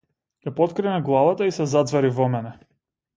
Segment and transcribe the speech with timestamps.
[0.47, 2.55] Ја поткрена главата и се заѕвери во мене.